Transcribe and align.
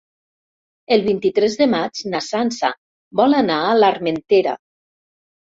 El 0.95 1.03
vint-i-tres 1.07 1.57
de 1.59 1.67
maig 1.73 2.01
na 2.15 2.21
Sança 2.29 2.71
vol 3.21 3.39
anar 3.43 3.59
a 3.69 3.79
l'Armentera. 3.81 4.57